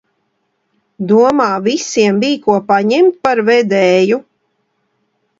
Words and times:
Domā, 1.09 1.49
visiem 1.67 2.17
bija, 2.23 2.39
ko 2.47 2.55
paņemt 2.71 3.19
par 3.27 3.41
vedēju? 3.51 4.19